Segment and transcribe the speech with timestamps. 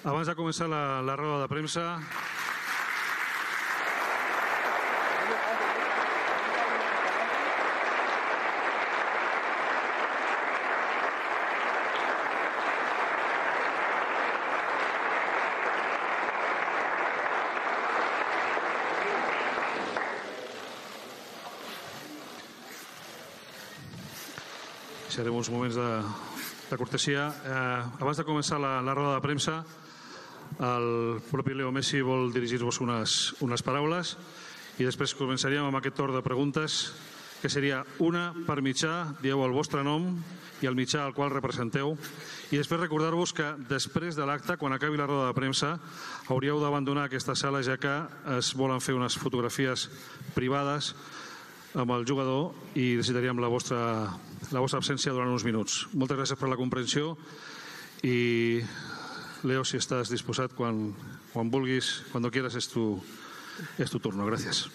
[0.00, 1.82] Abans de començar la, la roda de premsa,
[25.10, 25.88] Deixarem uns moments de,
[26.70, 27.26] de cortesia.
[27.44, 29.56] Eh, abans de començar la, la roda de premsa,
[30.60, 34.16] el propi Leo Messi vol dirigir-vos unes, unes paraules
[34.80, 36.92] i després començaríem amb aquest torn de preguntes
[37.40, 40.10] que seria una per mitjà, dieu el vostre nom
[40.60, 41.94] i el mitjà al qual representeu
[42.52, 45.78] i després recordar-vos que després de l'acte, quan acabi la roda de premsa,
[46.28, 47.94] hauríeu d'abandonar aquesta sala ja que
[48.36, 49.88] es volen fer unes fotografies
[50.36, 50.92] privades
[51.72, 53.80] amb el jugador i necessitaríem la vostra,
[54.50, 55.86] la vostra absència durant uns minuts.
[55.94, 57.14] Moltes gràcies per la comprensió
[58.04, 58.60] i
[59.42, 60.90] Leo, si estàs disposat, quan,
[61.32, 63.00] quan vulguis, quan quieras, és tu,
[63.80, 64.26] és tu turno.
[64.28, 64.66] Gràcies.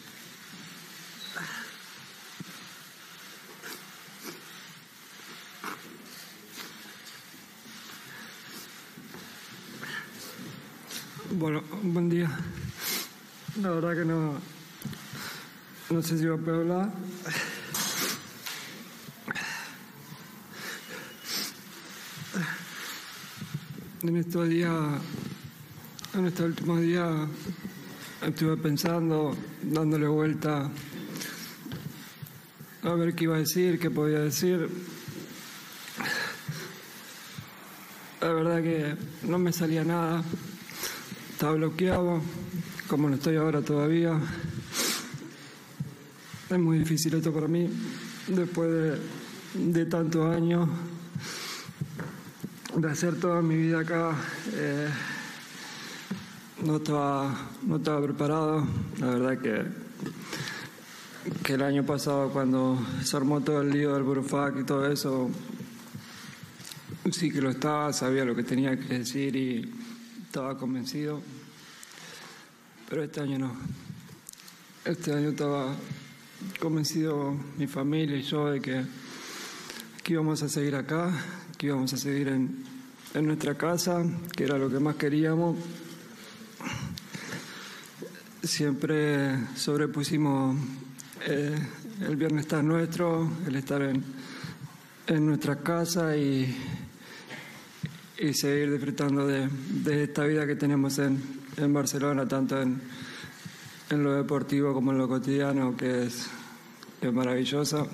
[11.37, 12.29] Bueno, buen día.
[13.61, 14.39] La verdad que no,
[15.91, 17.54] no sé si va a poder hablar.
[24.07, 24.71] En estos días,
[26.13, 27.27] en estos últimos días,
[28.21, 30.69] estuve pensando, dándole vuelta
[32.83, 34.69] a ver qué iba a decir, qué podía decir.
[38.21, 38.95] La verdad que
[39.27, 40.23] no me salía nada,
[41.31, 42.21] estaba bloqueado,
[42.87, 44.19] como no estoy ahora todavía.
[46.51, 47.67] Es muy difícil esto para mí,
[48.27, 50.69] después de, de tantos años
[52.75, 54.15] de hacer toda mi vida acá.
[54.53, 54.89] eh,
[56.63, 58.67] no, estaba, no estaba preparado.
[58.99, 59.63] La verdad que,
[61.43, 65.29] que el año pasado cuando se armó todo el lío del Burofac y todo eso,
[67.11, 69.71] sí que lo estaba, sabía lo que tenía que decir y
[70.25, 71.21] estaba convencido.
[72.89, 73.55] Pero este año no.
[74.83, 75.73] Este año estaba
[76.59, 78.83] convencido mi familia y yo de que,
[80.03, 81.11] que íbamos a seguir acá,
[81.57, 82.63] que íbamos a seguir en,
[83.13, 84.03] en nuestra casa,
[84.35, 85.57] que era lo que más queríamos.
[88.43, 90.57] Siempre sobrepusimos
[91.27, 91.57] eh,
[92.01, 94.03] el bienestar nuestro, el estar en,
[95.07, 96.55] en nuestra casa y,
[98.19, 101.21] y seguir disfrutando de, de esta vida que tenemos en,
[101.57, 102.81] en Barcelona, tanto en,
[103.89, 106.27] en lo deportivo como en lo cotidiano, que es,
[106.99, 107.85] que es maravillosa.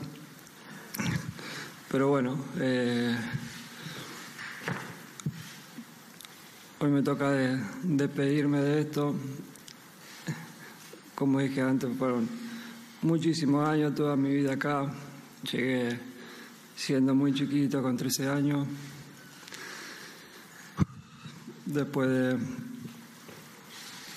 [1.90, 3.16] Pero bueno, eh,
[6.82, 9.16] hoy me toca de- despedirme de esto.
[11.16, 12.28] Como dije antes, fueron
[13.04, 14.92] muchísimos años, toda mi vida acá.
[15.52, 16.00] Llegué
[16.76, 18.68] siendo muy chiquito, con 13 años.
[21.66, 22.38] Después de,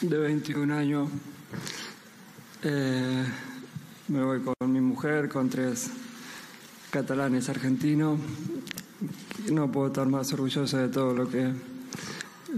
[0.08, 1.10] de 21 años,
[2.62, 3.24] eh,
[4.08, 5.90] me voy con mi mujer, con tres
[6.90, 8.18] catalanes argentinos.
[9.52, 11.52] No puedo estar más orgulloso de todo lo que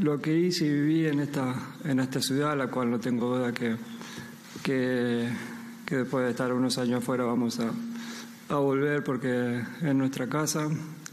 [0.01, 3.53] lo que hice y viví en esta en esta ciudad, la cual no tengo duda
[3.53, 3.77] que
[4.63, 5.29] que,
[5.89, 7.71] después de estar unos años afuera vamos a,
[8.49, 10.69] a volver porque es nuestra casa,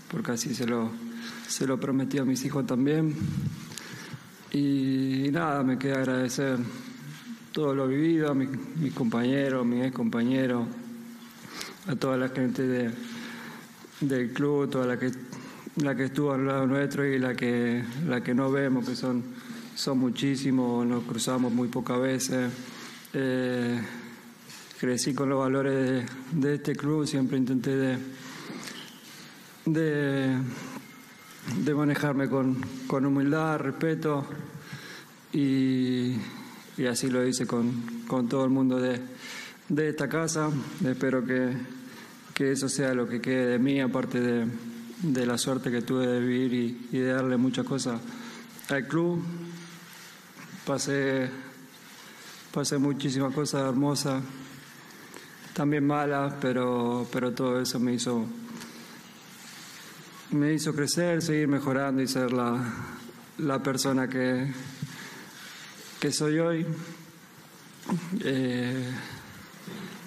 [0.10, 0.90] porque así se lo
[1.48, 3.16] se lo prometí a mis hijos también.
[4.52, 6.58] Y, nada, me queda agradecer
[7.52, 10.68] todo lo vivido, a mis, mis compañeros, mis ex compañeros,
[11.88, 12.92] a toda la gente de,
[14.02, 15.12] del club, toda la que
[15.78, 19.24] la que estuvo al lado nuestro y la que la que no vemos, que son
[19.76, 22.52] son muchísimos, nos cruzamos muy pocas veces.
[23.14, 23.82] Eh,
[24.80, 27.98] crecí con los valores de, este club, siempre intenté de,
[29.66, 30.38] de,
[31.64, 34.26] de manejarme con, con humildad, respeto
[35.32, 36.16] y,
[36.78, 39.00] y así lo hice con, con todo el mundo de,
[39.70, 40.50] de esta casa.
[40.86, 41.54] Espero que,
[42.34, 44.48] que eso sea lo que quede de mí, aparte de,
[45.04, 48.02] de la suerte que tuve de vivir y, de darle muchas cosas
[48.70, 49.24] al club.
[50.66, 51.30] Pasé,
[52.52, 54.24] pasé muchísimas cosas hermosas,
[55.54, 58.26] también malas, pero, pero todo eso me hizo,
[60.32, 62.64] me hizo crecer, seguir mejorando y ser la,
[63.40, 64.52] la persona que,
[66.00, 66.66] que soy hoy.
[68.22, 68.90] Eh,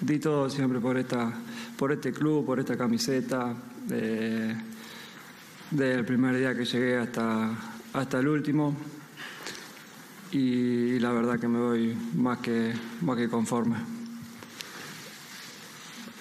[0.01, 1.31] di todo siempre por esta
[1.77, 3.53] por este club, por esta camiseta,
[3.91, 4.55] eh,
[5.71, 7.51] desde el primer día que llegué hasta,
[7.93, 8.75] hasta el último.
[10.31, 13.77] y la verdad que me voy más que, más que conforme.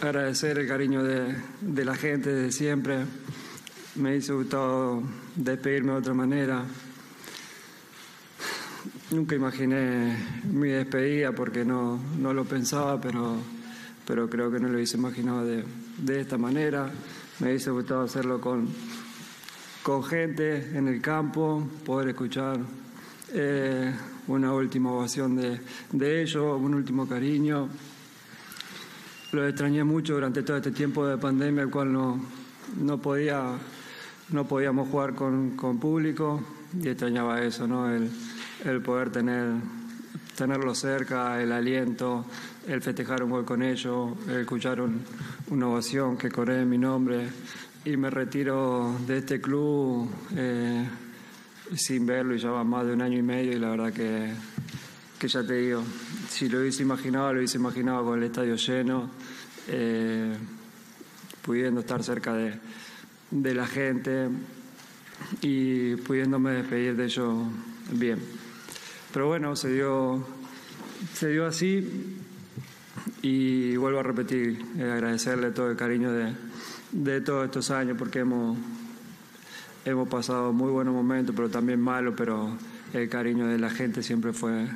[0.00, 3.04] Agradecer el cariño de, de la gente de siempre.
[3.96, 5.02] Me hizo gustado
[5.34, 6.64] despedirme de otra manera.
[9.10, 10.16] Nunca imaginé
[10.52, 13.38] mi despedida porque no, no lo pensaba, pero,
[14.06, 15.64] pero creo que no lo hubiese imaginado de,
[15.98, 16.90] de esta manera.
[17.40, 18.68] Me hubiese gustado hacerlo con,
[19.86, 22.58] con gente en el campo, poder escuchar
[23.32, 23.94] eh,
[24.26, 25.60] una última ovación de,
[25.92, 27.68] de ellos, un último cariño.
[29.30, 32.20] Lo extrañé mucho durante todo este tiempo de pandemia, el cual no,
[32.82, 33.52] no, podía,
[34.30, 36.42] no podíamos jugar con, con público
[36.82, 37.88] y extrañaba eso, ¿no?
[37.88, 38.10] El,
[38.64, 39.52] el poder tener,
[40.36, 42.24] tenerlo cerca, el aliento,
[42.66, 45.02] el festejar un gol con ellos, el escuchar un,
[45.50, 47.28] una ovación que corre en mi nombre
[47.86, 50.84] y me retiro de este club eh,
[51.76, 54.32] sin verlo y ya va más de un año y medio y la verdad que,
[55.16, 55.84] que ya te digo,
[56.28, 59.08] si lo hubiese imaginado, lo hubiese imaginado con el estadio lleno,
[59.68, 60.36] eh,
[61.42, 62.58] pudiendo estar cerca de,
[63.30, 64.30] de la gente
[65.40, 67.36] y pudiéndome despedir de ellos
[67.92, 68.18] bien.
[69.12, 70.26] Pero bueno, se dio,
[71.14, 72.18] se dio así
[73.22, 76.45] y vuelvo a repetir, eh, agradecerle todo el cariño de,
[76.92, 78.56] de todos estos años porque hemos,
[79.84, 82.56] hemos pasado muy buenos momentos, pero también malos, pero
[82.92, 84.66] el cariño de la gente siempre fue,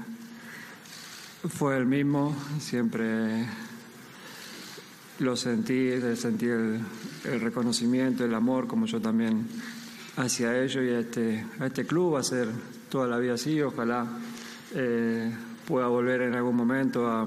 [1.49, 3.47] fue el mismo, siempre
[5.21, 6.81] lo sentí, sentí el,
[7.41, 9.47] reconocimiento, el amor, como yo también
[10.17, 12.49] hacia ellos y a este, a este club, va a ser
[12.89, 14.07] toda la vida así, ojalá
[14.75, 15.31] eh,
[15.67, 17.27] pueda volver en algún momento a,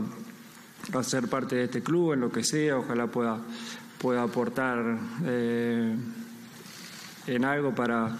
[0.93, 3.39] a, ser parte de este club, en lo que sea, ojalá pueda,
[4.03, 5.95] pueda aportar eh,
[7.25, 8.13] en algo para,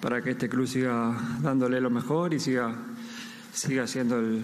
[0.00, 2.74] para que este club siga dándole lo mejor y siga,
[3.52, 4.42] siga siendo el,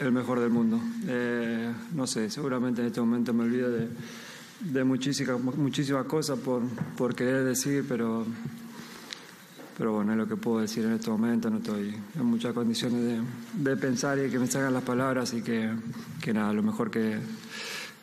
[0.00, 0.78] el mejor del mundo.
[1.06, 3.88] Eh, no sé, seguramente en este momento me olvido de,
[4.60, 6.62] de muchísimas, muchísimas cosas por,
[6.98, 8.26] por querer decir, pero
[9.78, 13.00] pero bueno, es lo que puedo decir en este momento, no estoy en muchas condiciones
[13.00, 15.70] de, de pensar y que me salgan las palabras y que,
[16.20, 17.16] que nada, lo mejor que,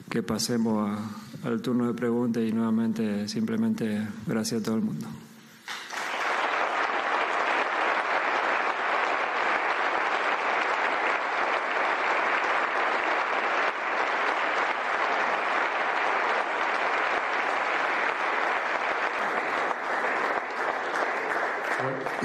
[0.10, 5.08] que pasemos a, al turno de preguntas y nuevamente simplemente gracias a todo el mundo.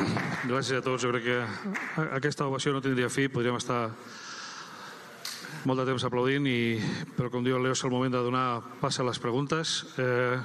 [0.50, 1.02] Gràcies a tots.
[1.04, 1.38] Jo crec que
[2.16, 3.28] aquesta ovació no tindria fi.
[3.28, 3.90] Podríem estar
[5.68, 6.80] molt de temps aplaudint, i,
[7.16, 9.80] però com diu el Leo és el moment de donar pas a les preguntes.
[10.00, 10.38] Eh,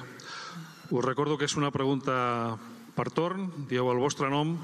[0.91, 2.57] us recordo que és una pregunta
[2.95, 4.55] per torn, dieu el vostre nom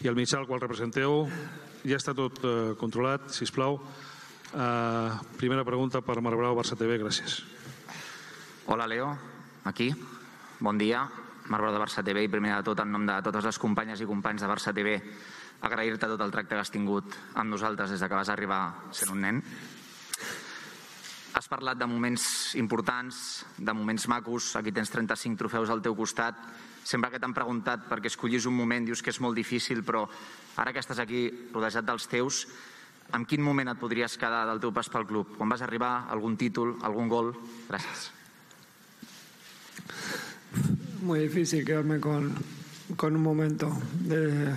[0.00, 1.26] i el mitjà al qual representeu.
[1.84, 3.80] Ja està tot eh, controlat, si us plau.
[4.52, 5.10] Eh,
[5.40, 7.42] primera pregunta per Marbrau, Barça TV, gràcies.
[8.70, 9.10] Hola Leo,
[9.68, 9.90] aquí.
[10.60, 11.04] Bon dia.
[11.50, 14.06] Marc de Barça TV i primer de tot en nom de totes les companyes i
[14.06, 15.00] companys de Barça TV
[15.66, 18.62] agrair-te tot el tracte que has tingut amb nosaltres des de que vas arribar
[18.94, 19.42] sent un nen.
[21.50, 26.38] Parlat de moments importants, de moments macos, aquí tens 35 trofeus al teu costat.
[26.86, 30.04] Sempre que t'han preguntat per què escollis un moment dius que és molt difícil, però
[30.62, 32.46] ara que estàs aquí rodejat dels teus,
[33.12, 35.34] en quin moment et podries quedar del teu pas pel club?
[35.36, 36.06] Quan vas arribar?
[36.14, 36.76] Algun títol?
[36.86, 37.34] Algun gol?
[37.68, 38.12] Gràcies.
[41.02, 42.34] muy difícil quedarme con,
[42.96, 43.70] con un momento.
[44.10, 44.52] Eh,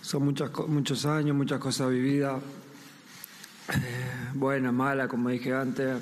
[0.00, 2.42] son muchas, muchos años, muchas cosas vividas,
[3.74, 6.00] eh, buenas, malas, como dije antes.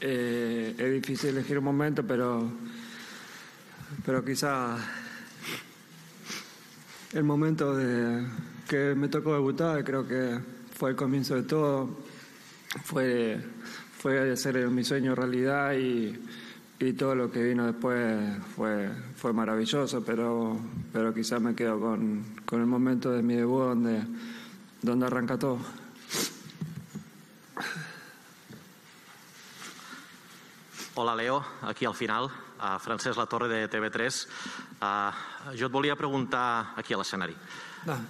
[0.00, 2.50] Eh, es difícil elegir un momento, pero,
[4.04, 4.76] pero quizá
[7.12, 8.26] el momento de
[8.68, 10.38] que me tocó debutar, creo que
[10.74, 11.88] fue el comienzo de todo,
[12.84, 13.40] fue,
[13.98, 16.16] fue hacer mi sueño realidad y
[16.80, 20.56] y todo lo que vino después fue, fue maravilloso, pero,
[20.92, 24.02] pero quizás me quedo con, con el momento de mi debut donde,
[24.82, 25.58] donde arranca todo.
[31.00, 34.26] Hola, Leo, aquí al final, uh, Francesc La Torre de TV3.
[34.82, 37.36] Uh, jo et volia preguntar, aquí a l'escenari,
[37.86, 38.00] Ah,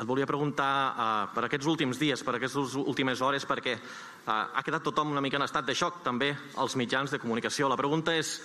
[0.00, 4.64] et volia preguntar uh, per aquests últims dies, per aquestes últimes hores, perquè uh, ha
[4.64, 7.68] quedat tothom una mica en estat de xoc, també els mitjans de comunicació.
[7.68, 8.38] La pregunta és,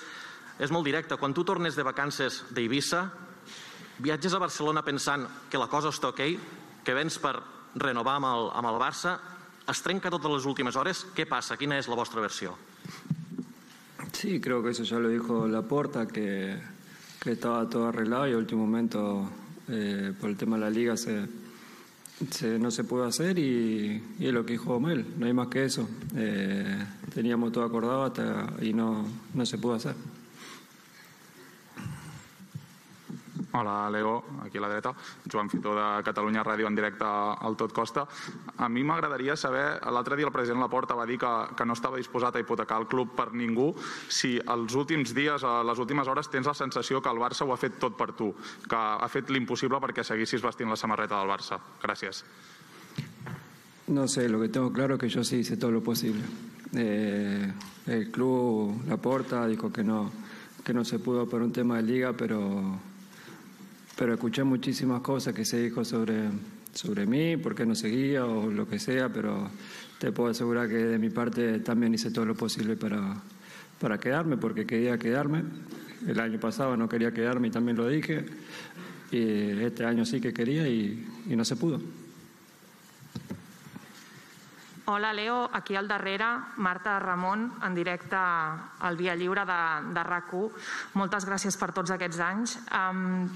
[0.60, 1.16] és molt directa.
[1.16, 3.06] Quan tu tornes de vacances d'Eivissa,
[4.04, 6.24] viatges a Barcelona pensant que la cosa està ok,
[6.84, 7.38] que vens per
[7.80, 9.16] renovar amb el, amb el Barça,
[9.72, 11.56] es trenca totes les últimes hores, què passa?
[11.56, 12.60] Quina és la vostra versió?
[14.20, 16.56] Sí, creo que eso ya lo dijo Laporta, que,
[17.22, 19.30] que estaba todo arreglado y a último momento,
[19.70, 21.28] eh, por el tema de la liga, se,
[22.58, 25.88] no se pudo hacer y, es lo que dijo Mel, no hay más que eso.
[26.16, 26.84] Eh,
[27.14, 29.06] teníamos todo acordado hasta y no,
[29.36, 29.94] no se pudo hacer.
[33.54, 34.94] Hola, Leo, aquí a la dreta.
[35.32, 38.04] Joan Fitó de Catalunya Ràdio en directe al Tot Costa.
[38.58, 41.98] A mi m'agradaria saber, l'altre dia el president Laporta va dir que, que no estava
[41.98, 43.72] disposat a hipotecar el club per ningú,
[44.10, 47.54] si els últims dies, a les últimes hores, tens la sensació que el Barça ho
[47.56, 48.34] ha fet tot per tu,
[48.68, 51.62] que ha fet l'impossible perquè seguissis vestint la samarreta del Barça.
[51.82, 52.24] Gràcies.
[53.88, 56.22] No sé, lo que tengo claro es que yo sí hice todo lo posible.
[56.76, 57.54] Eh,
[57.88, 60.12] el club, Laporta, dijo que no,
[60.66, 62.78] que no se pudo por un tema de liga, pero
[63.98, 66.30] pero escuché muchísimas cosas que se dijo sobre,
[66.72, 69.50] sobre mí, por qué no seguía o lo que sea, pero
[69.98, 73.16] te puedo asegurar que de mi parte también hice todo lo posible para,
[73.82, 75.44] para quedarme, porque quería quedarme.
[76.06, 78.24] El año pasado no quería quedarme y también lo dije.
[79.10, 81.82] Y este año sí que quería y, y no se pudo.
[84.90, 85.50] Hola, Leo.
[85.52, 86.24] Aquí al darrere,
[86.56, 90.52] Marta Ramon, en directe al Via Lliure de, de RAC1.
[90.96, 92.54] Moltes gràcies per tots aquests anys.
[92.72, 93.28] Um,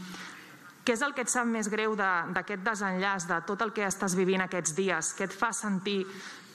[0.81, 3.85] què és el que et sap més greu d'aquest de, desenllaç, de tot el que
[3.85, 5.13] estàs vivint aquests dies?
[5.13, 5.99] Què et fa sentir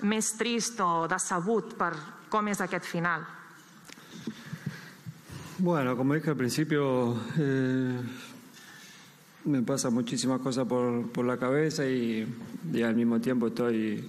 [0.03, 1.93] més trist o decebut per
[2.29, 3.23] com és aquest final?
[5.59, 8.01] Bueno, como dije al principio, eh,
[9.45, 12.27] me pasa muchísimas cosas por, por la cabeza y,
[12.75, 14.05] y, al mismo tiempo estoy,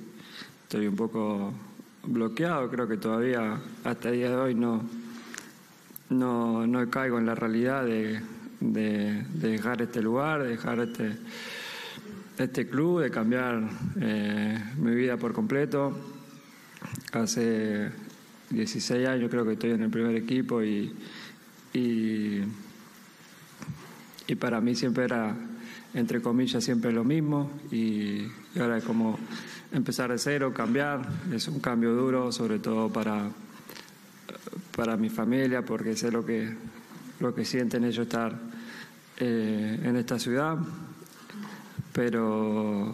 [0.64, 1.54] estoy un poco
[2.04, 2.70] bloqueado.
[2.70, 4.82] Creo que todavía hasta el día de hoy no,
[6.10, 8.20] no, no caigo en la realidad de,
[8.60, 11.18] de, dejar este lugar, de dejar este,
[12.38, 13.64] este club, de cambiar
[14.00, 15.98] eh, mi vida por completo.
[17.12, 17.90] Hace
[18.50, 20.94] 16 años creo que estoy en el primer equipo y,
[21.74, 22.44] y,
[24.40, 25.36] para mí siempre era,
[25.94, 28.28] entre comillas, siempre lo mismo y,
[28.60, 29.18] ahora es como
[29.72, 33.30] empezar de cero, cambiar, es un cambio duro, sobre todo para,
[34.76, 36.54] para mi familia, porque sé lo que,
[37.20, 38.47] lo que sienten ellos estar
[39.20, 40.58] eh, en esta ciudad,
[41.92, 42.94] pero,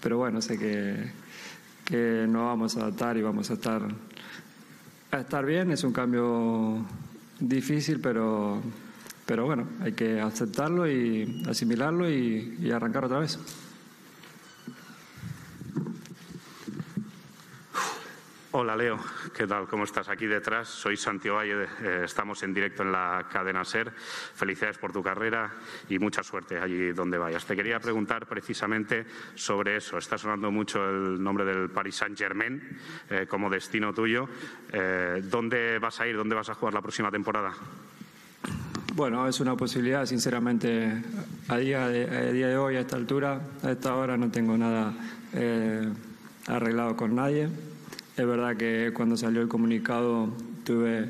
[0.00, 1.10] pero bueno, sé que,
[1.84, 3.82] que nos vamos a adaptar y vamos a estar,
[5.10, 5.70] a estar bien.
[5.70, 6.84] Es un cambio
[7.38, 8.62] difícil, pero,
[9.26, 13.38] pero bueno, hay que aceptarlo y asimilarlo y, y arrancar otra vez.
[18.62, 18.96] Hola Leo,
[19.36, 19.66] ¿qué tal?
[19.66, 20.08] ¿Cómo estás?
[20.08, 23.90] Aquí detrás soy Santiago Valle, eh, estamos en directo en la cadena SER.
[23.90, 25.52] Felicidades por tu carrera
[25.88, 27.44] y mucha suerte allí donde vayas.
[27.44, 29.04] Te quería preguntar precisamente
[29.34, 29.98] sobre eso.
[29.98, 32.78] Está sonando mucho el nombre del Paris Saint-Germain
[33.10, 34.28] eh, como destino tuyo.
[34.72, 36.16] Eh, ¿Dónde vas a ir?
[36.16, 37.52] ¿Dónde vas a jugar la próxima temporada?
[38.94, 41.02] Bueno, es una posibilidad, sinceramente,
[41.48, 44.56] a día de, a día de hoy, a esta altura, a esta hora, no tengo
[44.56, 44.94] nada
[46.46, 47.48] arreglado con nadie
[48.16, 50.28] es verdad que cuando salió el comunicado
[50.64, 51.08] tuve,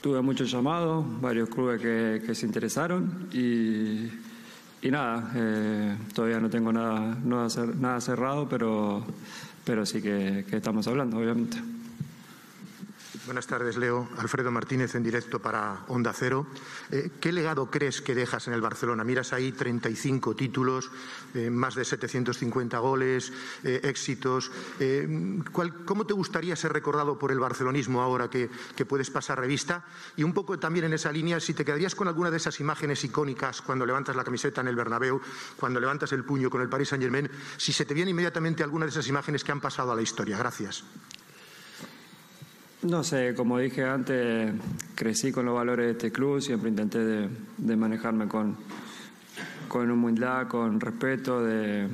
[0.00, 4.10] tuve muchos llamados, varios clubes que, se interesaron y,
[4.88, 9.04] nada, eh, todavía no tengo nada, nada cerrado, pero,
[9.64, 11.71] pero sí que estamos hablando, obviamente.
[13.24, 14.08] Buenas tardes, Leo.
[14.18, 16.44] Alfredo Martínez en directo para Onda Cero.
[16.90, 19.04] Eh, ¿Qué legado crees que dejas en el Barcelona?
[19.04, 20.90] Miras ahí 35 títulos,
[21.32, 24.50] eh, más de 750 goles, eh, éxitos.
[25.52, 28.50] ¿Cómo te gustaría ser recordado por el barcelonismo ahora que,
[28.88, 29.84] puedes pasar revista?
[30.16, 33.04] Y un poco también en esa línea, si te quedarías con alguna de esas imágenes
[33.04, 35.20] icónicas cuando levantas la camiseta en el Bernabéu,
[35.56, 38.90] cuando levantas el puño con el Paris Saint-Germain, si se te viene inmediatamente alguna de
[38.90, 40.36] esas imágenes que han pasado a la historia.
[40.36, 40.82] Gracias.
[42.82, 44.52] No sé, como dije antes,
[44.96, 48.56] crecí con los valores de este club, siempre intenté de, manejarme con,
[49.68, 51.88] con humildad, con respeto, de,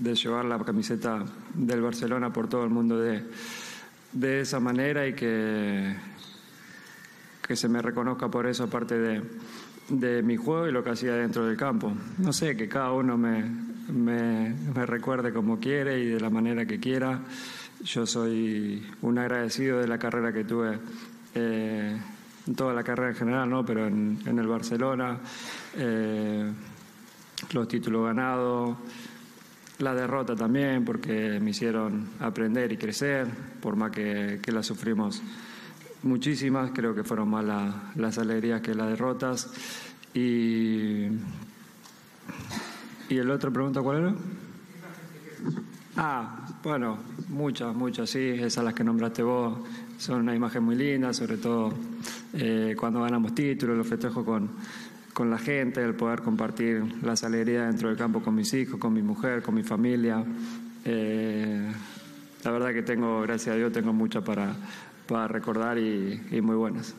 [0.00, 5.94] llevar la camiseta del Barcelona por todo el mundo de, esa manera y que,
[7.46, 9.22] que se me reconozca por eso aparte de,
[9.90, 11.92] de mi juego y lo que hacía dentro del campo.
[12.16, 13.44] No sé, que cada uno me,
[13.92, 17.20] me, me recuerde como quiere y de la manera que quiera.
[17.84, 20.78] Yo soy un agradecido de la carrera que tuve,
[21.34, 21.96] eh,
[22.56, 23.64] toda la carrera en general, ¿no?
[23.64, 25.18] pero en, el Barcelona,
[25.76, 26.52] eh,
[27.52, 28.76] los títulos ganados,
[29.78, 33.28] la derrota también, porque me hicieron aprender y crecer,
[33.60, 35.22] por más que, que las sufrimos
[36.02, 37.44] muchísimas, creo que fueron más
[37.94, 39.52] las alegrías que las derrotas.
[40.14, 41.06] Y,
[43.08, 44.14] y el otro pregunta, ¿cuál era?
[45.96, 46.98] Ah, bueno,
[47.30, 49.58] muchas, muchas, sí, esas las que nombraste vos
[49.96, 51.72] son una imagen muy linda, sobre todo
[52.34, 54.50] eh, cuando ganamos títulos, los festejos con,
[55.14, 58.92] con la gente, el poder compartir las alegrías dentro del campo con mis hijos, con
[58.92, 60.22] mi mujer, con mi familia.
[60.84, 61.72] Eh,
[62.44, 64.54] la verdad que tengo, gracias a Dios, tengo muchas para,
[65.06, 66.94] para recordar y, y muy buenas.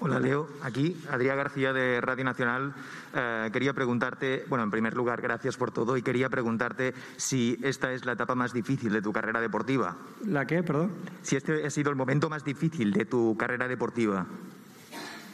[0.00, 2.72] Hola Leo, aquí Adrián García de Radio Nacional.
[3.12, 7.92] Eh, quería preguntarte, bueno, en primer lugar, gracias por todo y quería preguntarte si esta
[7.92, 9.96] es la etapa más difícil de tu carrera deportiva.
[10.24, 10.92] ¿La qué, perdón?
[11.22, 14.24] Si este ha sido el momento más difícil de tu carrera deportiva.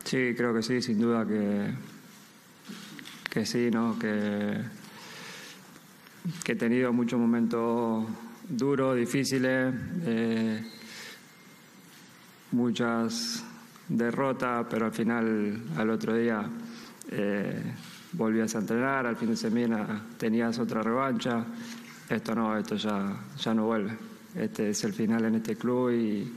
[0.05, 1.75] Sí, creo que sí, sin duda que,
[3.29, 3.99] que sí, ¿no?
[3.99, 4.63] Que,
[6.43, 8.07] que he tenido muchos momentos
[8.49, 9.75] duros, difíciles,
[10.07, 10.65] eh,
[12.53, 13.45] muchas
[13.89, 16.43] derrotas, pero al final, al otro día,
[17.11, 17.63] eh,
[18.13, 21.45] volvías a entrenar, al fin de semana tenías otra revancha.
[22.09, 23.97] Esto no, esto ya, ya no vuelve.
[24.35, 26.33] Este es el final en este club y,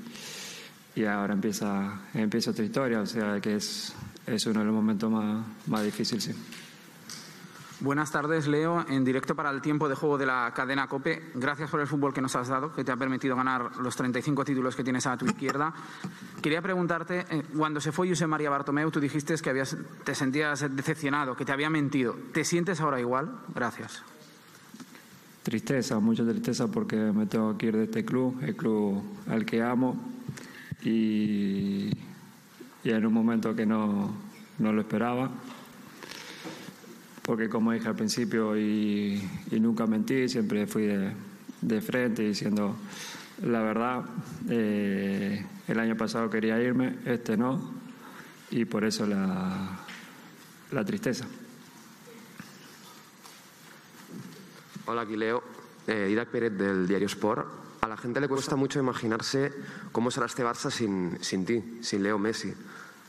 [0.96, 3.94] y ahora empieza, empieza otra historia, o sea que es,
[4.26, 6.36] es uno de los momentos más, más difíciles.
[7.80, 11.32] Buenas tardes, Leo, en directo para el tiempo de juego de la cadena COPE.
[11.36, 14.44] Gracias por el fútbol que nos has dado, que te ha permitido ganar los 35
[14.44, 15.72] títulos que tienes a tu izquierda.
[16.42, 20.66] Quería preguntarte, eh, cuando se fue José María Bartomeu, tú dijiste que habías, te sentías
[20.76, 22.16] decepcionado, que te había mentido.
[22.34, 23.30] ¿Te sientes ahora igual?
[23.54, 24.02] Gracias.
[25.44, 29.62] Tristeza, mucha tristeza porque me tengo que ir de este club, el club al que
[29.62, 29.96] amo,
[30.82, 31.92] y,
[32.84, 34.16] y en un momento que no,
[34.58, 35.30] no lo esperaba
[37.28, 40.88] porque como dije al principio y, nunca mentí, siempre fui
[41.62, 42.78] de, frente diciendo
[43.44, 44.06] la verdad.
[44.50, 47.74] Eh, el año pasado quería irme, este no,
[48.50, 49.78] y por eso la,
[50.72, 51.28] la tristeza.
[54.86, 55.44] Hola, aquí Leo.
[55.86, 57.46] Eh, Pérez del diario Sport.
[57.82, 59.54] A la gente le cuesta mucho imaginarse
[59.92, 62.54] cómo será este Barça sin ti, sin Leo Messi.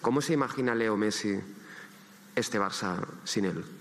[0.02, 1.38] ¿Cómo se imagina Leo Messi
[2.34, 3.77] este Barça sin él?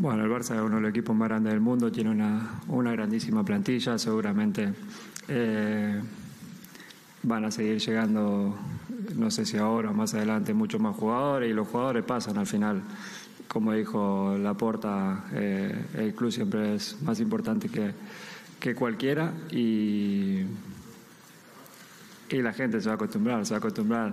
[0.00, 2.92] Bueno, el Barça es uno de los equipos más grandes del mundo, tiene una, una
[2.92, 4.72] grandísima plantilla, seguramente
[5.26, 6.00] eh,
[7.24, 8.56] van a seguir llegando,
[9.16, 12.46] no sé si ahora o más adelante, muchos más jugadores y los jugadores pasan al
[12.46, 12.80] final.
[13.48, 17.90] Como dijo Laporta, eh, el club siempre es más importante que,
[18.60, 20.44] que cualquiera y,
[22.30, 24.12] y la gente se va a acostumbrar, se va a acostumbrar.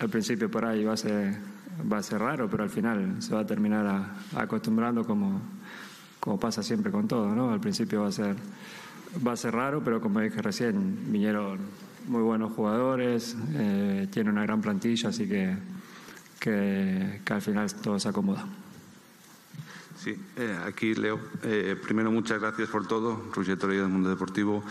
[0.00, 1.59] Al principio por ahí va a ser
[1.90, 5.40] va a ser raro, pero al final se va a terminar a, acostumbrando como,
[6.18, 7.50] como pasa siempre con todo, ¿no?
[7.50, 8.36] Al principio va a ser
[9.26, 11.58] va a ser raro, pero como dije recién, vinieron
[12.06, 15.56] muy buenos jugadores, eh, tiene una gran plantilla, así que,
[16.38, 18.46] que, que al final todo se acomoda.
[19.96, 21.20] Sí, eh, aquí Leo.
[21.42, 24.64] Eh, primero, muchas gracias por todo, Roger Torello del Mundo Deportivo.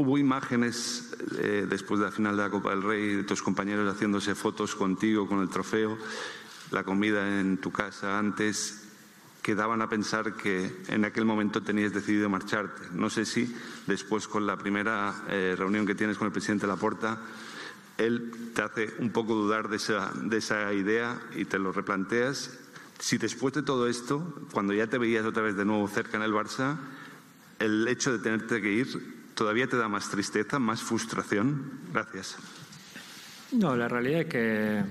[0.00, 3.92] Hubo imágenes eh, después de la final de la Copa del Rey de tus compañeros
[3.92, 5.98] haciéndose fotos contigo con el trofeo,
[6.70, 8.84] la comida en tu casa antes,
[9.42, 12.80] que daban a pensar que en aquel momento tenías decidido marcharte.
[12.92, 13.52] No sé si
[13.88, 17.20] después con la primera eh, reunión que tienes con el presidente Laporta,
[17.96, 22.56] él te hace un poco dudar de esa, de esa idea y te lo replanteas.
[23.00, 26.22] Si después de todo esto, cuando ya te veías otra vez de nuevo cerca en
[26.22, 26.76] el Barça,
[27.58, 31.70] el hecho de tenerte que ir ¿Todavía te da más tristeza, más frustración?
[31.92, 32.36] Gracias.
[33.52, 34.82] No, la realidad es que,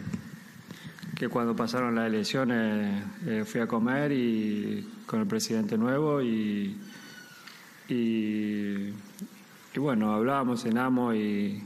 [1.18, 6.78] que cuando pasaron las elecciones eh, fui a comer y con el presidente nuevo y,
[7.90, 8.94] y,
[9.76, 11.62] bueno, hablábamos, cenamos y,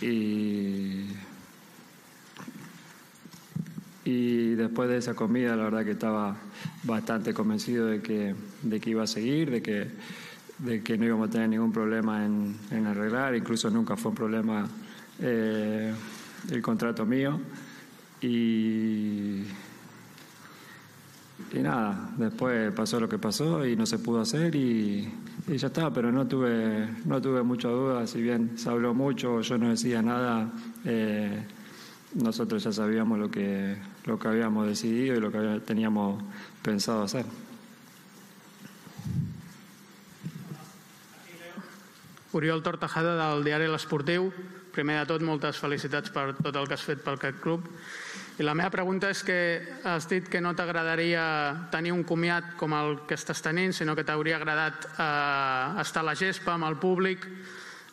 [0.00, 1.04] y,
[4.06, 6.34] y después de esa comida la verdad que estaba
[6.84, 9.88] bastante convencido de que, de que iba a seguir, de que
[10.58, 14.16] de que no íbamos a tener ningún problema en, en arreglar, incluso nunca fue un
[14.16, 14.66] problema
[15.20, 15.92] eh,
[16.50, 17.40] el contrato mío.
[18.20, 19.44] Y,
[21.52, 25.08] y nada, después pasó lo que pasó y no se pudo hacer y,
[25.46, 29.40] y ya está, pero no tuve, no tuve mucha duda, si bien se habló mucho,
[29.40, 30.50] yo no decía nada,
[30.84, 31.44] eh,
[32.14, 36.22] nosotros ya sabíamos lo que, lo que habíamos decidido y lo que teníamos
[36.62, 37.24] pensado hacer.
[42.32, 44.28] Oriol Tortajada del diari L'Esportiu.
[44.74, 47.64] Primer de tot, moltes felicitats per tot el que has fet pel aquest club.
[48.38, 49.38] I la meva pregunta és que
[49.88, 51.22] has dit que no t'agradaria
[51.72, 56.08] tenir un comiat com el que estàs tenint, sinó que t'hauria agradat eh, estar a
[56.10, 57.24] la gespa amb el públic,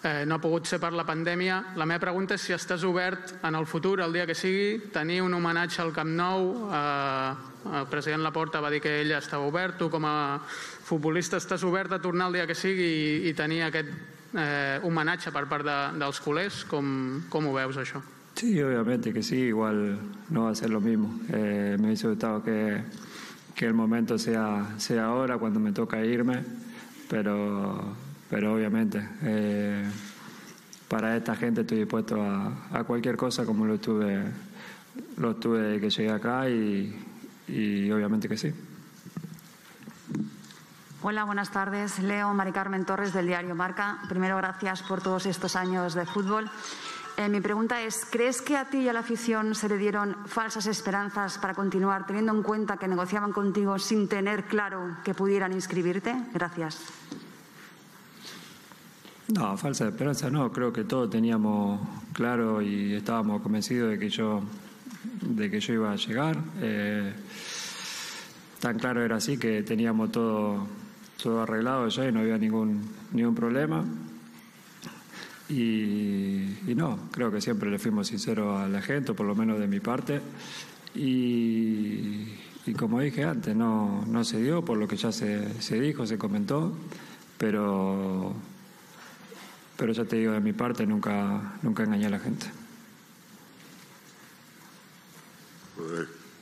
[0.03, 1.61] eh, no ha pogut ser per la pandèmia.
[1.79, 5.23] La meva pregunta és si estàs obert en el futur, el dia que sigui, tenir
[5.25, 6.51] un homenatge al Camp Nou.
[6.69, 9.79] Eh, el president Laporta va dir que ell estava obert.
[9.79, 13.63] Tu, com a futbolista, estàs obert a tornar el dia que sigui i, i tenir
[13.65, 16.63] aquest eh, homenatge per part de, dels culers?
[16.69, 18.03] Com, com ho?
[18.35, 19.97] Sí, obviamente que sí, igual
[20.29, 21.19] no va a ser lo mismo.
[21.29, 22.81] Eh, me hubiese gustado que,
[23.55, 26.43] que el momento sea, sea ahora, cuando me toca irme,
[27.09, 27.95] pero,
[28.29, 29.85] pero obviamente eh,
[30.89, 34.21] para esta gente estoy dispuesto a, cualquier cosa como lo estuve,
[35.17, 38.53] lo estuve que llegué acá y obviamente que sí.
[41.07, 41.99] Hola, buenas tardes.
[41.99, 43.99] Leo Mari Carmen Torres del diario Marca.
[44.09, 46.49] Primero, gracias por todos estos años de fútbol.
[47.15, 50.17] Eh, mi pregunta es, ¿crees que a ti y a la afición se le dieron
[50.25, 55.53] falsas esperanzas para continuar, teniendo en cuenta que negociaban contigo sin tener claro que pudieran
[55.53, 56.15] inscribirte?
[56.33, 56.81] Gracias.
[59.27, 60.51] No, falsa esperanza no.
[60.51, 64.41] Creo que todos teníamos claro y estábamos convencidos de que yo,
[65.21, 66.35] de que yo iba a llegar.
[66.61, 67.13] Eh,
[68.59, 70.65] tan claro era así que teníamos todo,
[71.21, 73.83] todo arreglado ya y no había ningún, ningún problema.
[75.47, 79.67] Y, no, creo que siempre le fuimos sinceros a la gente, por lo menos de
[79.67, 80.21] mi parte.
[80.95, 82.33] Y,
[82.65, 86.05] y como dije antes, no, no, se dio por lo que ya se, se, dijo,
[86.07, 86.73] se comentó,
[87.37, 88.33] pero,
[89.77, 92.47] pero ya te digo, de mi parte nunca, nunca engañé a la gente.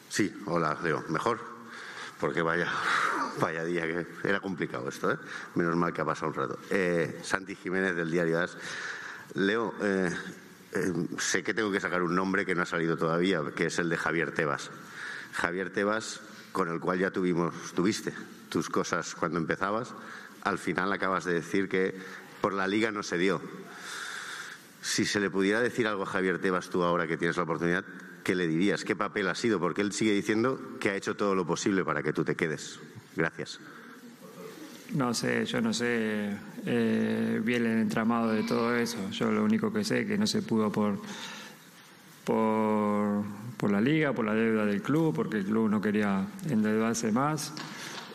[0.10, 1.40] Sí, hola Leo, mejor,
[2.20, 2.68] porque vaya,
[3.40, 5.18] vaya día que era complicado esto, ¿eh?
[5.56, 6.60] menos mal que ha pasado un rato.
[6.70, 8.58] Eh, Santi Jiménez del diario AS.
[9.36, 10.10] Leo, eh,
[10.74, 13.80] eh, sé que tengo que sacar un nombre que no ha salido todavía, que es
[13.80, 14.70] el de Javier Tebas.
[15.34, 18.14] Javier Tebas, con el cual ya tuvimos, tuviste
[18.50, 19.94] tus cosas cuando empezabas,
[20.44, 21.96] al final acabas de decir que
[22.42, 23.42] por la liga no se dio.
[24.82, 27.86] Si se le pudiera decir algo a Javier Tebas tú ahora que tienes la oportunidad,
[28.24, 28.84] ¿qué le dirías?
[28.84, 29.60] ¿Qué papel ha sido?
[29.60, 32.80] Porque él sigue diciendo que ha hecho todo lo posible para que tú te quedes.
[33.16, 33.60] Gracias.
[34.94, 36.30] No sé, yo no sé
[36.66, 39.10] eh, bien el entramado de todo eso.
[39.10, 41.00] Yo lo único que sé es que no se pudo por,
[42.24, 47.54] por, la liga, por la deuda del club, porque el club no quería endeudarse más.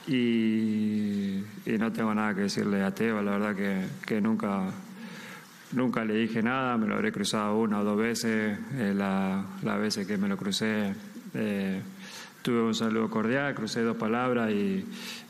[0.07, 4.71] Y, y no tengo nada que decirle a Teba, la verdad que, que nunca,
[5.73, 9.77] nunca le dije nada, me lo habré cruzado una o dos veces, eh, las la
[9.77, 10.95] veces que me lo crucé.
[11.35, 11.83] Eh,
[12.49, 14.83] tuve un saludo cordial, crucé dos palabras y,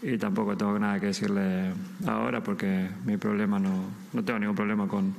[0.03, 1.73] y, tampoco tengo nada que decirle
[2.07, 5.17] ahora porque mi problema no, no tengo ningún problema con,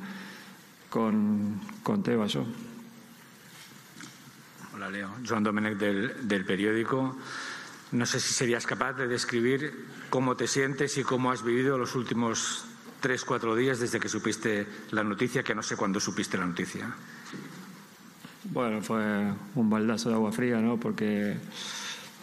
[0.89, 2.45] con, con Teba yo.
[4.73, 7.17] Hola Leo, Joan Domenech del, del periódico.
[7.91, 11.95] No sé si serías capaz de describir cómo te sientes y cómo has vivido los
[11.95, 12.63] últimos
[13.01, 16.95] tres, cuatro días desde que supiste la noticia, que no sé cuándo supiste la noticia.
[18.45, 20.79] Bueno, fue un baldazo de agua fría, ¿no?
[20.79, 21.35] Porque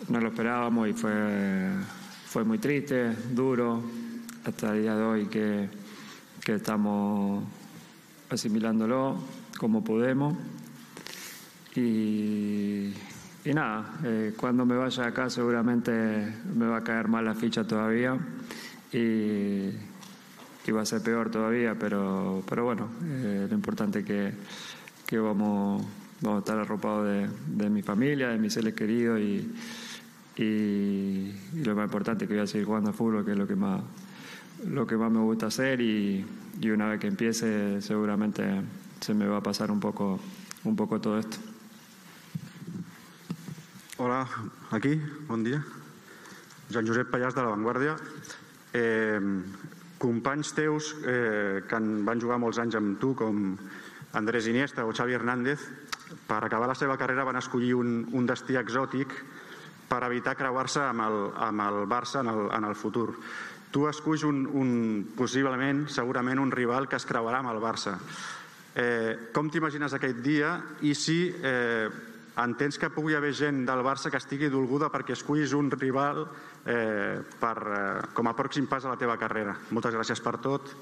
[0.08, 1.70] no lo esperábamos y fue,
[2.26, 3.82] fue muy triste, duro,
[4.44, 5.68] hasta el día de hoy que,
[6.44, 7.42] que estamos
[8.30, 9.16] asimilándolo
[9.58, 10.36] como podemos.
[11.74, 12.92] Y,
[13.44, 15.92] y nada, eh, cuando me vaya acá seguramente
[16.54, 18.16] me va a caer mal la ficha todavía
[18.92, 19.70] y,
[20.66, 24.32] y va a ser peor todavía, pero, pero bueno, eh, lo importante que,
[25.04, 25.84] que vamos,
[26.22, 27.28] vamos a estar arropados de,
[27.64, 29.52] de mi familia, de mis seres queridos y,
[30.36, 33.46] y, y, lo más importante que voy a seguir jugando al fútbol, que es lo
[33.46, 33.82] que más,
[34.68, 36.24] lo que más me gusta hacer y,
[36.60, 38.62] y una vez que empiece seguramente
[39.00, 40.20] se me va a pasar un poco,
[40.64, 41.36] un poco todo esto.
[43.98, 44.28] Hola,
[44.70, 45.64] aquí, bon dia.
[46.70, 47.96] Joan Josep Pallàs de La Vanguardia.
[48.74, 49.20] Eh,
[49.96, 53.56] companys teus eh, que van jugar molts anys amb tu, com
[54.12, 55.64] Andrés Iniesta o Xavi Hernández,
[56.28, 59.14] per acabar la seva carrera van escollir un, un destí exòtic
[59.88, 63.10] per evitar creuar-se amb, el, amb el Barça en el, en el futur.
[63.70, 64.72] Tu esculls un, un,
[65.16, 67.96] possiblement, segurament, un rival que es creuarà amb el Barça.
[68.76, 70.52] Eh, com t'imagines aquest dia
[70.84, 71.88] i si eh,
[72.42, 76.26] entens que pugui haver gent del Barça que estigui dolguda perquè escullis un rival
[76.66, 79.56] eh, per, eh, com a pròxim pas a la teva carrera.
[79.72, 80.76] Moltes gràcies per tot,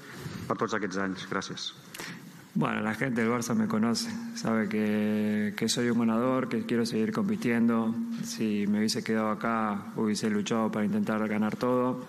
[0.48, 1.28] per tots aquests anys.
[1.30, 1.72] Gràcies.
[2.56, 6.86] Bueno, la gente del Barça me conoce, sabe que, que, soy un ganador, que quiero
[6.86, 7.92] seguir compitiendo.
[8.22, 12.06] Si me hubiese quedado acá, hubiese luchado para intentar ganar todo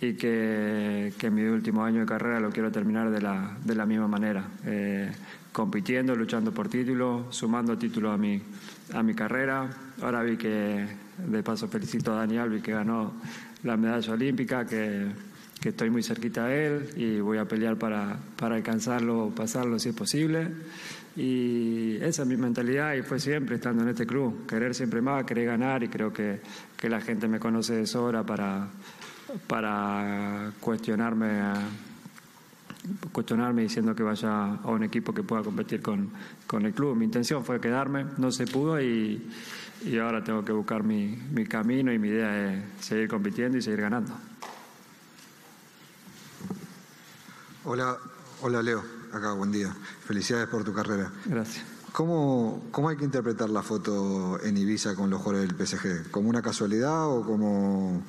[0.00, 3.84] y que, que mi último año de carrera lo quiero terminar de la, de la
[3.84, 4.44] misma manera.
[4.64, 5.10] Eh,
[5.50, 8.40] compitiendo, luchando por títulos, sumando títulos a mi,
[8.92, 9.68] a mi carrera.
[10.02, 10.86] Ahora vi que,
[11.18, 13.14] de paso felicito a Dani Albi que ganó
[13.64, 15.08] la medalla olímpica, que,
[15.64, 19.88] que, estoy muy cerquita de él y voy a pelear para, para alcanzarlo, pasarlo si
[19.88, 20.48] es posible.
[21.16, 25.24] Y esa es mi mentalidad y fue siempre estando en este club, querer siempre más,
[25.24, 26.40] querer ganar y creo que,
[26.76, 28.68] que la gente me conoce de sobra para,
[29.46, 31.40] para cuestionarme
[33.12, 36.10] cuestionarme diciendo que vaya a un equipo que pueda competir con,
[36.46, 36.94] con el club.
[36.94, 39.30] Mi intención fue quedarme, no se pudo y,
[39.86, 43.62] y ahora tengo que buscar mi, mi camino y mi idea es seguir compitiendo y
[43.62, 44.12] seguir ganando.
[47.66, 47.96] Hola,
[48.42, 49.74] hola Leo, acá, buen día.
[50.06, 51.10] Felicidades por tu carrera.
[51.24, 51.64] Gracias.
[51.92, 56.10] ¿Cómo, ¿Cómo hay que interpretar la foto en Ibiza con los jugadores del PSG?
[56.10, 58.02] ¿Como una casualidad o como...?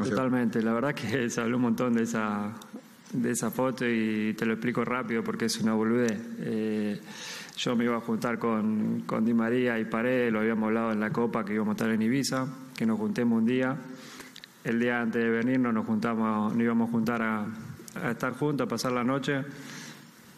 [0.00, 0.10] no sé?
[0.10, 2.50] Totalmente, la verdad que se habló un montón de esa,
[3.12, 6.20] de esa foto y te lo explico rápido porque es una boludez.
[6.40, 7.00] Eh,
[7.56, 10.98] yo me iba a juntar con, con Di María y Paredes, lo habíamos hablado en
[10.98, 13.76] la Copa que íbamos a estar en Ibiza, que nos juntemos un día.
[14.64, 17.46] El día antes de venirnos nos juntamos, nos íbamos a juntar a,
[17.96, 19.42] a estar juntos, a pasar la noche.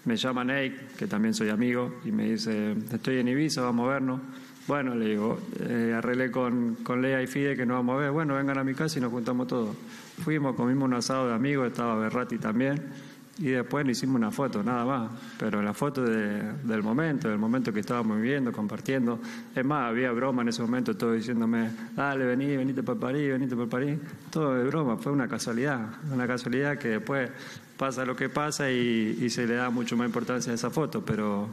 [0.05, 3.93] Me llama Nate, que también soy amigo, y me dice, estoy en Ibiza, vamos a
[3.93, 4.21] vernos.
[4.67, 8.11] Bueno, le digo, eh, arreglé con, con Lea y Fide que nos vamos a ver.
[8.11, 9.77] Bueno, vengan a mi casa y nos juntamos todos.
[10.23, 12.83] Fuimos, comimos un asado de amigos, estaba Berrati también,
[13.39, 15.11] y después nos hicimos una foto, nada más.
[15.39, 19.19] Pero la foto de- del momento, del momento que estábamos viviendo, compartiendo.
[19.55, 23.57] Es más, había broma en ese momento, todos diciéndome, dale, vení, venite para París, venite
[23.57, 23.99] para París.
[24.31, 25.81] Todo de broma, fue una casualidad.
[26.13, 27.31] Una casualidad que después
[27.77, 31.49] pasa lo que pasa y, se le da mucho más importancia a esa foto, pero,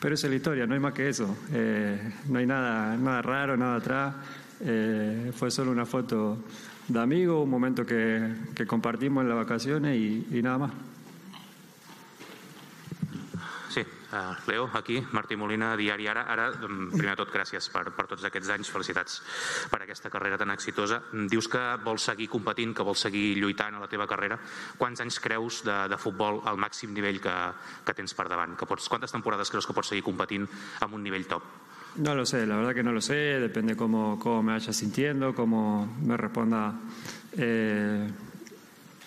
[0.00, 1.36] pero esa es la historia, no hay más que eso.
[1.52, 4.14] Eh, no hay nada, nada raro, nada atrás.
[4.60, 6.38] Eh, fue solo una foto
[6.86, 8.32] de amigo, un momento que,
[8.68, 10.72] compartimos en las vacaciones y nada más.
[14.12, 16.22] Uh, Leo, aquí, Martí Molina, Diari Ara.
[16.30, 19.20] Ara, mm, primer de tot, gràcies per, per tots aquests anys, felicitats
[19.70, 21.00] per aquesta carrera tan exitosa.
[21.12, 24.38] Mm, Dius que vols seguir competint, que vols seguir lluitant a la teva carrera.
[24.78, 27.36] Quants anys creus de, de futbol al màxim nivell que,
[27.84, 28.56] que tens per davant?
[28.56, 30.48] Que pots, quantes temporades creus que pots seguir competint
[30.80, 31.54] amb un nivell top?
[31.96, 35.34] No lo sé, la verdad que no lo sé, depende cómo, cómo me vaya sintiendo,
[35.34, 36.74] cómo me responda
[37.32, 38.06] eh,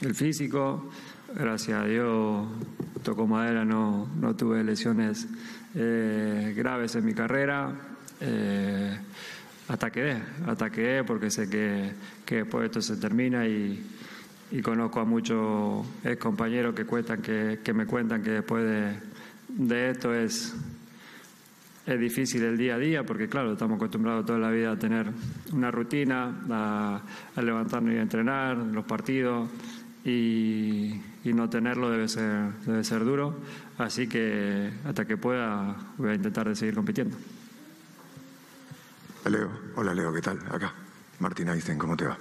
[0.02, 0.90] el físico.
[1.36, 2.48] Gracias a Dios,
[3.04, 5.28] tocó madera, no, no tuve lesiones
[5.76, 7.72] eh, graves en mi carrera.
[8.20, 8.98] Eh,
[9.68, 9.92] hasta
[11.06, 11.92] porque sé que,
[12.26, 13.86] que después esto se termina y,
[14.52, 18.96] y conozco a muchos ex compañeros que, cuentan, que, que me cuentan que después de,
[19.50, 20.56] de esto es,
[21.86, 25.12] es difícil el día a día porque, claro, estamos acostumbrados toda la vida a tener
[25.54, 27.02] una rutina, a,
[27.36, 29.48] a levantarnos y a entrenar, los partidos,
[30.06, 33.38] y, y no tenerlo debe ser, debe ser duro.
[33.78, 37.16] Así que hasta que pueda voy a intentar de seguir compitiendo.
[39.26, 40.40] Leo, hola Leo, ¿qué tal?
[40.52, 40.74] Acá,
[41.20, 42.18] Martín Einstein, ¿cómo te va?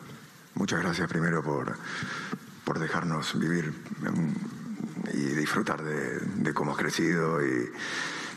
[0.55, 1.75] Muchas gracias primero por,
[2.65, 7.71] por dejarnos vivir mm, y disfrutar de, de cómo has crecido y,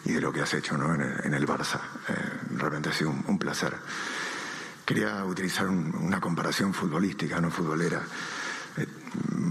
[0.06, 0.94] y de lo que has hecho ¿no?
[0.96, 1.80] en, el, en el Barça.
[2.08, 2.14] Eh,
[2.58, 3.74] realmente ha sido un, un placer.
[4.86, 8.02] Quería utilizar un- una comparación futbolística, no futbolera.
[8.78, 8.88] Eh,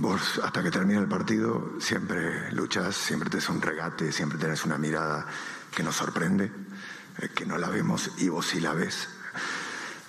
[0.01, 4.79] Vos, hasta que termina el partido, siempre luchas, siempre te un regate, siempre tenés una
[4.79, 5.27] mirada
[5.75, 6.51] que nos sorprende,
[7.19, 9.09] eh, que no la vemos y vos sí la ves.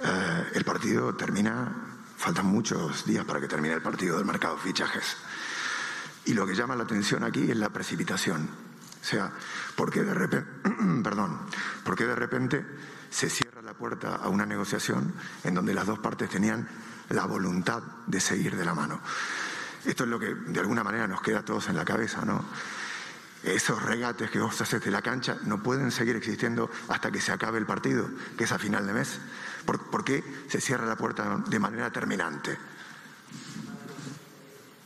[0.02, 1.70] Eh, el partido termina,
[2.16, 5.18] faltan muchos días para que termine el partido del mercado de fichajes.
[6.24, 8.48] Y lo que llama la atención aquí es la precipitación.
[9.02, 9.32] O sea,
[9.76, 10.50] ¿por qué de repente,
[11.04, 11.38] perdón,
[11.84, 12.66] por qué de repente
[13.10, 16.70] se cierra la puerta a una negociación en donde las dos partes tenían
[17.14, 19.00] la voluntad de seguir de la mano?
[19.86, 22.46] Esto es lo que de alguna manera nos queda a todos en la cabeza, ¿no?
[23.44, 27.32] Esos regates que vos haces de la cancha no pueden seguir existiendo hasta que se
[27.32, 29.20] acabe el partido, que es a final de mes.
[29.66, 32.56] ¿Por, por qué se cierra la puerta de manera terminante?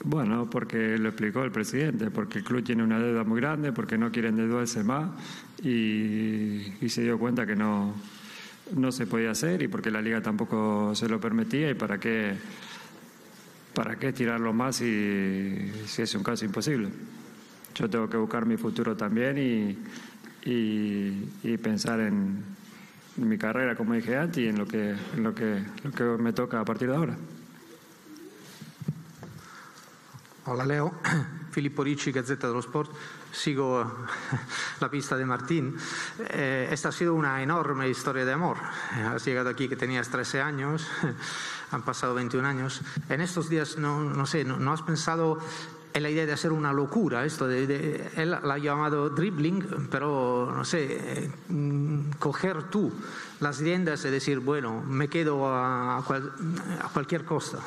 [0.05, 3.97] Bueno, porque lo explicó el presidente, porque el club tiene una deuda muy grande, porque
[3.97, 5.09] no quieren endeudarse más
[5.61, 7.93] y, y se dio cuenta que no,
[8.73, 12.35] no se podía hacer y porque la liga tampoco se lo permitía y para qué,
[13.73, 16.89] para qué tirarlo más si, es un caso imposible.
[17.75, 22.43] Yo tengo que buscar mi futuro también y, y, y pensar en,
[23.17, 26.03] en mi carrera, como dije antes, y en lo que, en lo que, lo que
[26.03, 27.17] me toca a partir de ahora.
[30.45, 30.93] Hola Leo,
[31.55, 32.91] Filippo Ricci, Gazzetta dello Sport.
[33.31, 33.79] Sigo
[34.81, 35.73] la pista de Martín.
[36.19, 38.57] Eh, esta ha sido una enorme historia de amor.
[38.91, 40.85] Has llegado aquí que tenías 13 años,
[41.71, 42.81] han pasado 21 años.
[43.07, 45.39] En estos días, no, sé, no, has pensado
[45.93, 47.23] en la idea de hacer una locura?
[47.23, 52.91] Esto de, él la ha llamado dribbling, pero no sé, mm, coger tú
[53.39, 56.03] las riendas y decir, bueno, me quedo a
[56.91, 57.59] cualquier costa.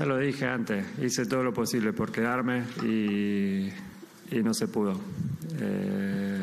[0.00, 3.68] Ya lo dije antes, hice todo lo posible por quedarme y,
[4.42, 4.98] no se pudo.
[5.60, 6.42] Eh,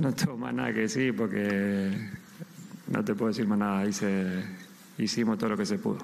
[0.00, 1.90] no tengo más nada que decir porque
[2.86, 3.86] no te puedo decir más nada.
[3.86, 4.44] Hice,
[4.96, 5.98] hicimos todo lo que se pudo.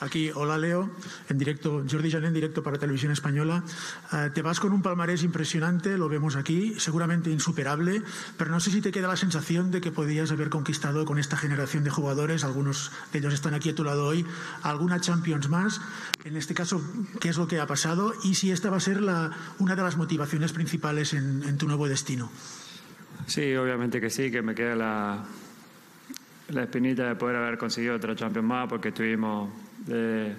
[0.00, 0.90] Aquí, hola Leo,
[1.28, 3.64] en directo, Jordi Jané en directo para Televisión Española.
[4.12, 8.02] Eh, te vas con un palmarés impresionante, lo vemos aquí, seguramente insuperable,
[8.36, 11.36] pero no sé si te queda la sensación de que podías haber conquistado con esta
[11.36, 14.24] generación de jugadores, algunos de ellos están aquí a tu lado hoy,
[14.62, 15.80] alguna Champions más.
[16.24, 16.80] En este caso,
[17.18, 18.12] ¿qué es lo que ha pasado?
[18.22, 21.66] Y si esta va a ser la, una de las motivaciones principales en, en tu
[21.66, 22.30] nuevo destino.
[23.26, 25.24] Sí, obviamente que sí, que me queda la,
[26.50, 29.50] la espinita de poder haber conseguido otra Champions más porque estuvimos
[29.88, 30.34] eh,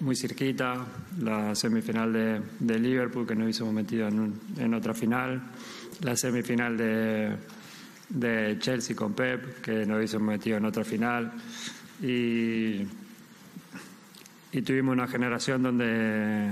[0.00, 0.84] muy cerquita,
[1.20, 5.42] la semifinal de, de, Liverpool que nos hizo metido en, un, en, otra final,
[6.02, 7.36] la semifinal de,
[8.08, 11.32] de, Chelsea con Pep que nos hizo metido en otra final
[12.02, 12.82] y,
[14.52, 16.50] y tuvimos una generación donde,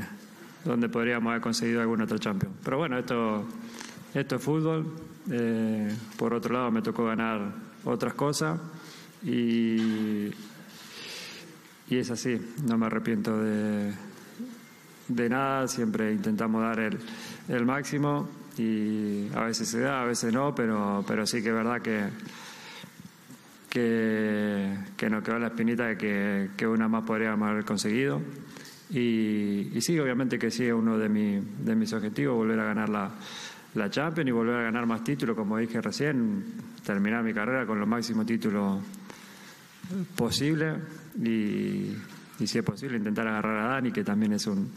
[0.65, 2.55] donde podríamos haber conseguido alguna otra Champions.
[2.65, 3.45] Pero bueno, esto,
[4.15, 4.87] esto es fútbol.
[5.31, 7.53] Eh, por otro lado, me tocó ganar
[7.85, 8.59] otras cosas
[9.25, 10.31] y,
[11.89, 13.93] y es así, no me arrepiento de,
[15.09, 16.99] de nada, siempre intentamos dar el,
[17.49, 21.55] el, máximo y a veces se da, a veces no, pero, pero sí que es
[21.55, 22.05] verdad que,
[23.69, 28.21] que, que nos quedó la espinita de que, que una más podríamos haber conseguido.
[28.91, 32.65] Y, y, sí, obviamente que sí es uno de, mi, de mis objetivos, volver a
[32.65, 33.11] ganar la,
[33.75, 36.45] la Champions y volver a ganar más títulos, como dije recién,
[36.85, 38.83] terminar mi carrera con los máximos títulos
[40.15, 40.77] posibles
[41.17, 41.97] y,
[42.45, 44.71] si es posible intentar agarrar a Dani, que también es un,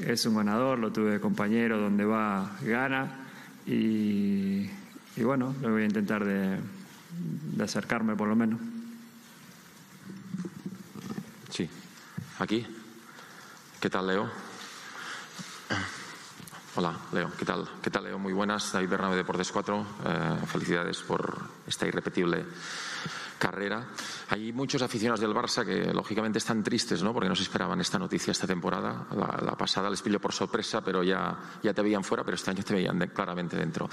[0.00, 3.26] es un ganador, lo tuve de compañero, donde va, gana
[3.66, 4.68] y,
[5.16, 6.58] y bueno, lo voy a intentar de,
[7.56, 8.60] de acercarme por lo menos.
[11.50, 11.68] Sí,
[12.38, 12.66] aquí.
[13.78, 14.30] ¿Qué tal, Leo?
[16.74, 17.30] Hola, Leo.
[17.36, 17.68] ¿Qué tal?
[17.82, 18.18] ¿Qué tal, Leo?
[18.18, 18.72] Muy buenas.
[18.72, 19.86] David Bernabé, Deportes 4.
[20.06, 22.46] Eh, felicidades por esta irrepetible
[23.38, 23.84] carrera.
[24.32, 27.12] Hay muchos aficionados del Barça que lógicamente están tristes, ¿no?
[27.12, 29.06] Porque no se esperaban esta noticia esta temporada.
[29.14, 32.50] La, la pasada les pilló por sorpresa, pero ya, ya te veían fuera, pero este
[32.50, 33.90] año te veían de, claramente dentro.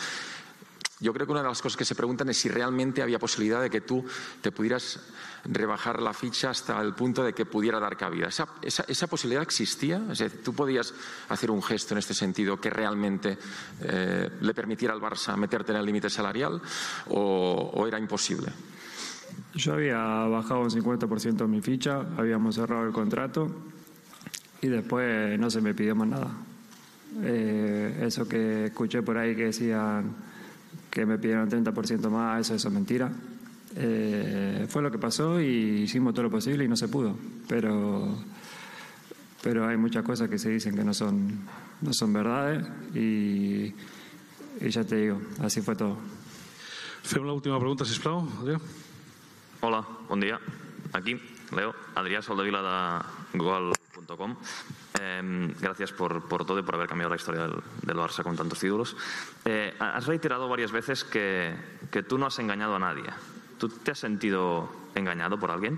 [1.01, 3.61] Yo creo que una de las cosas que se preguntan es si realmente había posibilidad
[3.61, 4.05] de que tú
[4.41, 4.99] te pudieras
[5.43, 8.27] rebajar la ficha hasta el punto de que pudiera dar cabida.
[8.27, 10.01] ¿Esa, esa, esa posibilidad existía?
[10.09, 10.93] Es decir, ¿tú podías
[11.27, 13.37] hacer un gesto en este sentido que realmente
[13.81, 16.61] eh, le permitiera al Barça meterte en el límite salarial
[17.07, 18.51] o, o, era imposible?
[19.59, 23.51] Yo había bajado un 50% mi ficha, habíamos cerrado el contrato
[24.61, 26.31] y después no se me pidió más nada.
[27.21, 30.15] Eh, eso que escuché por ahí que decían
[30.89, 33.11] que me pidieron 30% más, eso, eso es mentira.
[33.75, 37.17] Eh, fue lo que pasó y hicimos todo lo posible y no se pudo.
[37.45, 38.15] Pero,
[39.43, 41.37] pero hay muchas cosas que se dicen que no son,
[41.81, 43.73] no son verdades y,
[44.61, 45.97] y ja te digo, así fue todo.
[47.03, 48.59] Fem l'última pregunta, sisplau, Adrià.
[49.61, 50.39] Hola, bon dia.
[50.93, 51.19] Aquí,
[51.51, 52.61] Leo, Adrià Soldevila
[53.33, 54.37] de Google.com.
[55.01, 58.37] Eh, gracias por, por, todo y por haber cambiado la historia del, del Barça con
[58.37, 58.95] tantos títulos.
[59.43, 61.53] Eh, has reiterado varias veces que,
[61.91, 63.03] que, tú no has engañado a nadie.
[63.57, 65.77] ¿Tú te has sentido engañado por alguien?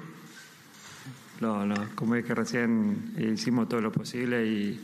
[1.39, 1.73] No, no.
[1.95, 4.79] Como dije recién, hicimos todo lo posible y,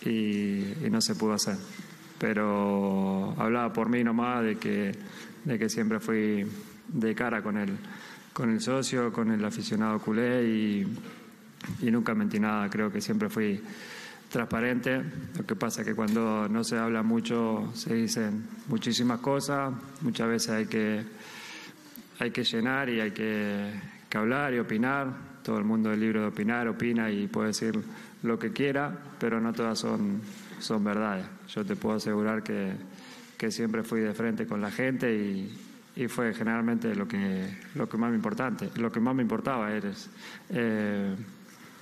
[0.00, 1.56] y, y no se pudo hacer.
[2.18, 4.90] Pero hablaba por mí nomás de que,
[5.44, 6.44] de que siempre fui
[6.88, 7.76] de cara con el,
[8.32, 10.86] con el socio, con el aficionado culé y
[11.80, 13.60] y nunca mentí nada, creo que siempre fui
[14.30, 15.02] transparente.
[15.36, 20.28] Lo que pasa es que cuando no se habla mucho se dicen muchísimas cosas, muchas
[20.28, 21.02] veces hay que,
[22.18, 23.70] hay que llenar y hay que,
[24.08, 25.32] que hablar y opinar.
[25.42, 27.78] Todo el mundo es libre de opinar, opina y puede decir
[28.22, 30.20] lo que quiera, pero no todas son,
[30.60, 31.26] son verdades.
[31.48, 32.72] Yo te puedo asegurar que,
[33.36, 37.88] que siempre fui de frente con la gente y, y fue generalmente lo que, lo
[37.88, 40.08] que más me importante, lo que más me importaba eres
[40.50, 41.14] eh,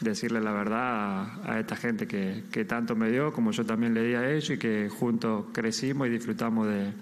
[0.01, 3.95] decirle la verdad a, a esta gente que, que, tanto me dio, como yo también
[3.95, 6.93] le di a ellos y que juntos crecimos y disfrutamos de,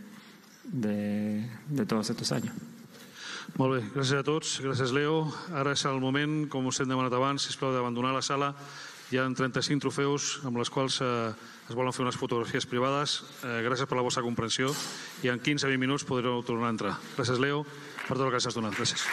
[0.64, 2.54] de, de todos estos años.
[3.56, 5.22] Molt bé, gràcies a tots, gràcies Leo.
[5.56, 8.52] Ara és el moment, com us hem demanat abans, sisplau, d'abandonar la sala.
[9.08, 11.30] Hi ha 35 trofeus amb les quals eh,
[11.70, 13.22] es volen fer unes fotografies privades.
[13.40, 14.68] Eh, gràcies per la vostra comprensió
[15.24, 16.94] i en 15-20 minuts podreu tornar a entrar.
[17.16, 17.64] Gràcies, Leo,
[18.04, 18.76] per tot el que has donat.
[18.76, 19.08] Gràcies.